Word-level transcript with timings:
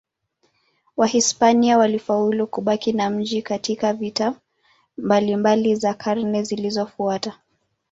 Wahispania 0.97 1.77
walifaulu 1.77 2.47
kubaki 2.47 2.93
na 2.93 3.09
mji 3.09 3.41
katika 3.41 3.93
vita 3.93 4.35
mbalimbali 4.97 5.75
za 5.75 5.93
karne 5.93 6.43
zilizofuata. 6.43 7.37